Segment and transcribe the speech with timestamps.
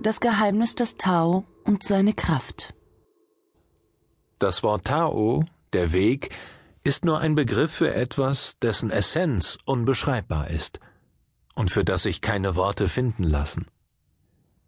[0.00, 2.72] Das Geheimnis des Tao und seine Kraft.
[4.38, 6.30] Das Wort Tao, der Weg,
[6.84, 10.78] ist nur ein Begriff für etwas, dessen Essenz unbeschreibbar ist
[11.56, 13.66] und für das sich keine Worte finden lassen.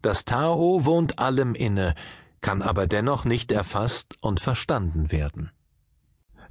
[0.01, 1.95] Das Tao wohnt allem inne,
[2.41, 5.49] kann aber dennoch nicht erfasst und verstanden werden.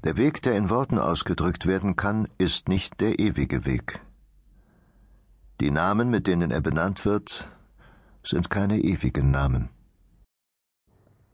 [0.04, 4.00] Der Weg, der in Worten ausgedrückt werden kann, ist nicht der ewige Weg.
[5.60, 7.50] Die Namen, mit denen er benannt wird,
[8.22, 9.70] sind keine ewigen Namen.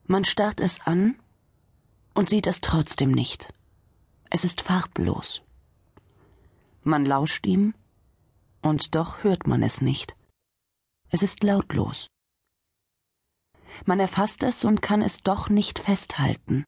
[0.07, 1.17] Man starrt es an
[2.15, 3.53] und sieht es trotzdem nicht.
[4.31, 5.43] Es ist farblos.
[6.83, 7.75] Man lauscht ihm
[8.63, 10.17] und doch hört man es nicht.
[11.11, 12.09] Es ist lautlos.
[13.85, 16.65] Man erfasst es und kann es doch nicht festhalten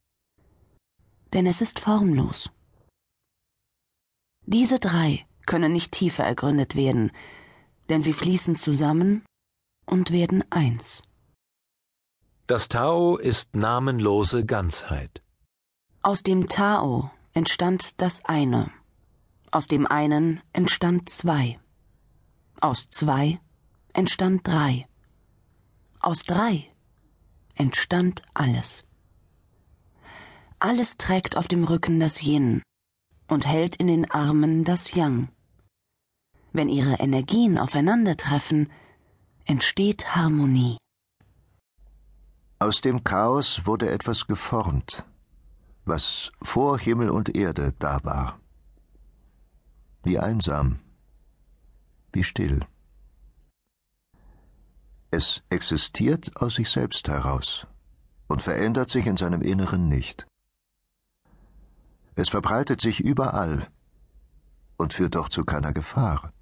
[1.33, 2.51] denn es ist formlos.
[4.47, 7.13] Diese drei können nicht tiefer ergründet werden,
[7.89, 9.25] denn sie fließen zusammen
[9.89, 11.03] und werden eins.
[12.47, 15.23] Das Tao ist namenlose Ganzheit.
[16.03, 18.71] Aus dem Tao entstand das eine,
[19.51, 21.59] aus dem einen entstand zwei,
[22.61, 23.39] aus zwei
[23.93, 24.87] entstand drei,
[26.01, 26.69] aus drei
[27.55, 28.85] entstand alles.
[30.59, 32.63] Alles trägt auf dem Rücken das Yin
[33.29, 35.29] und hält in den Armen das Yang.
[36.53, 38.71] Wenn ihre Energien aufeinandertreffen,
[39.49, 40.77] entsteht Harmonie.
[42.59, 45.07] Aus dem Chaos wurde etwas geformt,
[45.87, 48.39] was vor Himmel und Erde da war.
[50.03, 50.81] Wie einsam,
[52.13, 52.61] wie still.
[55.11, 57.67] Es existiert aus sich selbst heraus
[58.27, 60.27] und verändert sich in seinem Inneren nicht.
[62.17, 63.69] Es verbreitet sich überall
[64.77, 66.33] und führt doch zu keiner Gefahr.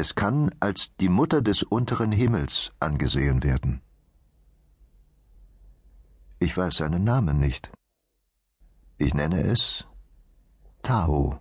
[0.00, 3.80] Es kann als die Mutter des unteren Himmels angesehen werden.
[6.38, 7.72] Ich weiß seinen Namen nicht.
[8.96, 9.88] Ich nenne es
[10.82, 11.40] Tao.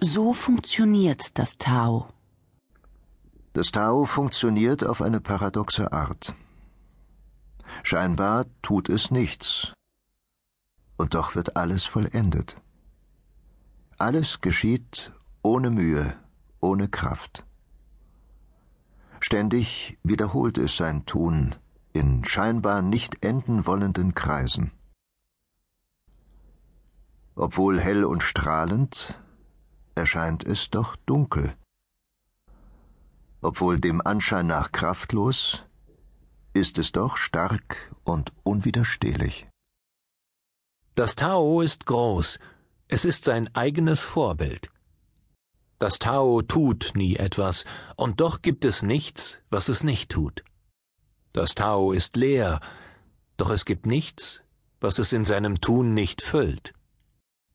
[0.00, 2.08] So funktioniert das Tao.
[3.52, 6.34] Das Tao funktioniert auf eine paradoxe Art.
[7.82, 9.74] Scheinbar tut es nichts.
[10.96, 12.56] Und doch wird alles vollendet.
[14.02, 15.12] Alles geschieht
[15.44, 16.16] ohne Mühe,
[16.58, 17.46] ohne Kraft.
[19.20, 21.54] Ständig wiederholt es sein Tun
[21.92, 24.72] in scheinbar nicht enden wollenden Kreisen.
[27.36, 29.22] Obwohl hell und strahlend,
[29.94, 31.56] erscheint es doch dunkel.
[33.40, 35.64] Obwohl dem Anschein nach kraftlos,
[36.54, 39.46] ist es doch stark und unwiderstehlich.
[40.96, 42.40] Das Tao ist groß,
[42.92, 44.68] es ist sein eigenes Vorbild.
[45.78, 47.64] Das Tao tut nie etwas,
[47.96, 50.44] und doch gibt es nichts, was es nicht tut.
[51.32, 52.60] Das Tao ist leer,
[53.38, 54.42] doch es gibt nichts,
[54.78, 56.74] was es in seinem Tun nicht füllt.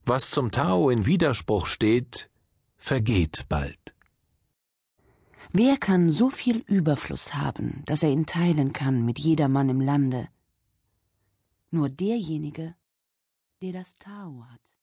[0.06, 2.32] Was zum Tao in Widerspruch steht,
[2.76, 3.94] vergeht bald.
[5.54, 10.30] Wer kann so viel Überfluss haben, dass er ihn teilen kann mit jedermann im Lande?
[11.70, 12.74] Nur derjenige,
[13.62, 14.77] der das Tao hat.